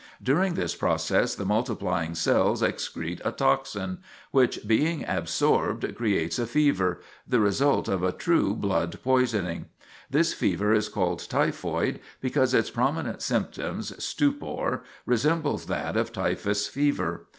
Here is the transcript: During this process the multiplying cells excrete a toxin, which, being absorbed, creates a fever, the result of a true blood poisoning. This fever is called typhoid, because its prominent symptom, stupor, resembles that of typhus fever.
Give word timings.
During 0.23 0.55
this 0.55 0.73
process 0.73 1.35
the 1.35 1.45
multiplying 1.45 2.15
cells 2.15 2.63
excrete 2.63 3.21
a 3.23 3.31
toxin, 3.31 3.99
which, 4.31 4.61
being 4.67 5.05
absorbed, 5.07 5.93
creates 5.93 6.39
a 6.39 6.47
fever, 6.47 7.01
the 7.27 7.39
result 7.39 7.87
of 7.87 8.01
a 8.01 8.11
true 8.11 8.55
blood 8.55 8.97
poisoning. 9.03 9.65
This 10.09 10.33
fever 10.33 10.73
is 10.73 10.89
called 10.89 11.29
typhoid, 11.29 11.99
because 12.19 12.55
its 12.55 12.71
prominent 12.71 13.21
symptom, 13.21 13.83
stupor, 13.83 14.83
resembles 15.05 15.67
that 15.67 15.95
of 15.95 16.11
typhus 16.11 16.65
fever. 16.67 17.27